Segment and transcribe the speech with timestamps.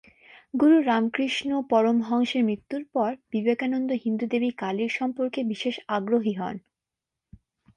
[0.53, 6.55] গুরু রামকৃষ্ণ পরমহংসের মৃত্যুর পর বিবেকানন্দ হিন্দু দেবী কালীর সম্পর্কে বিশেষ আগ্রহী হন।